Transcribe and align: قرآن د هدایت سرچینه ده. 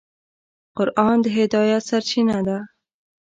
قرآن 0.77 1.17
د 1.23 1.25
هدایت 1.37 1.83
سرچینه 1.89 2.37
ده. 2.47 2.57